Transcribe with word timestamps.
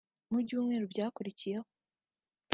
Mu 0.29 0.37
byumweru 0.43 0.85
byakurikiyeho 0.91 1.67